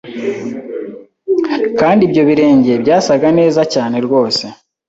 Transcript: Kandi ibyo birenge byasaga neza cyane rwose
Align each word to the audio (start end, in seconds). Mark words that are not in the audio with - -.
Kandi 1.79 2.01
ibyo 2.07 2.21
birenge 2.29 2.71
byasaga 2.83 3.27
neza 3.39 3.61
cyane 3.73 3.95
rwose 4.05 4.43